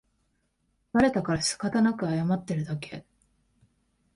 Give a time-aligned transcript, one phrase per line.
[0.93, 3.05] バレたからしかたなく謝ってるだけ